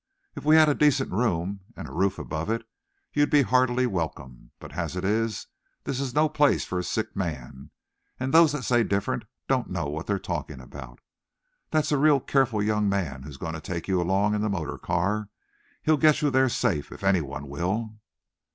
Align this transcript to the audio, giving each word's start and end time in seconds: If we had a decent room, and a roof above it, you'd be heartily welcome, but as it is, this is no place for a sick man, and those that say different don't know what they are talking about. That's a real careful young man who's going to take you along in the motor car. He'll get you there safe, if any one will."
If 0.35 0.43
we 0.43 0.55
had 0.55 0.67
a 0.67 0.73
decent 0.73 1.11
room, 1.11 1.59
and 1.77 1.87
a 1.87 1.91
roof 1.93 2.17
above 2.17 2.49
it, 2.49 2.67
you'd 3.13 3.29
be 3.29 3.43
heartily 3.43 3.85
welcome, 3.85 4.49
but 4.59 4.71
as 4.73 4.95
it 4.95 5.03
is, 5.05 5.45
this 5.83 5.99
is 5.99 6.15
no 6.15 6.27
place 6.27 6.65
for 6.65 6.79
a 6.79 6.83
sick 6.83 7.15
man, 7.15 7.69
and 8.19 8.33
those 8.33 8.51
that 8.53 8.63
say 8.63 8.83
different 8.83 9.25
don't 9.47 9.69
know 9.69 9.85
what 9.85 10.07
they 10.07 10.15
are 10.15 10.17
talking 10.17 10.59
about. 10.59 11.01
That's 11.69 11.91
a 11.91 11.99
real 11.99 12.19
careful 12.19 12.63
young 12.63 12.89
man 12.89 13.21
who's 13.21 13.37
going 13.37 13.53
to 13.53 13.61
take 13.61 13.87
you 13.87 14.01
along 14.01 14.33
in 14.33 14.41
the 14.41 14.49
motor 14.49 14.79
car. 14.79 15.29
He'll 15.83 15.97
get 15.97 16.23
you 16.23 16.31
there 16.31 16.49
safe, 16.49 16.91
if 16.91 17.03
any 17.03 17.21
one 17.21 17.47
will." 17.47 17.99